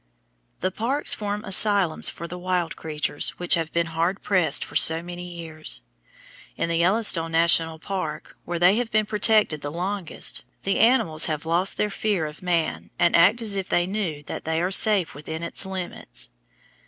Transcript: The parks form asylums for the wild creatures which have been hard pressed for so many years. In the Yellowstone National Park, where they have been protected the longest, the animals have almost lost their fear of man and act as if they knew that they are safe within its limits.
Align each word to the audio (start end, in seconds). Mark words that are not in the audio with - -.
The 0.61 0.71
parks 0.71 1.13
form 1.13 1.45
asylums 1.45 2.09
for 2.09 2.27
the 2.27 2.39
wild 2.39 2.75
creatures 2.75 3.37
which 3.37 3.53
have 3.53 3.71
been 3.71 3.85
hard 3.85 4.23
pressed 4.23 4.65
for 4.65 4.75
so 4.75 5.03
many 5.03 5.27
years. 5.31 5.83
In 6.57 6.69
the 6.69 6.77
Yellowstone 6.77 7.31
National 7.33 7.77
Park, 7.77 8.35
where 8.43 8.57
they 8.57 8.77
have 8.77 8.89
been 8.91 9.05
protected 9.05 9.61
the 9.61 9.71
longest, 9.71 10.43
the 10.63 10.79
animals 10.79 11.25
have 11.25 11.45
almost 11.45 11.45
lost 11.45 11.77
their 11.77 11.91
fear 11.91 12.25
of 12.25 12.41
man 12.41 12.89
and 12.97 13.15
act 13.15 13.43
as 13.43 13.55
if 13.55 13.69
they 13.69 13.85
knew 13.85 14.23
that 14.23 14.43
they 14.43 14.59
are 14.59 14.71
safe 14.71 15.13
within 15.13 15.43
its 15.43 15.67
limits. 15.67 16.31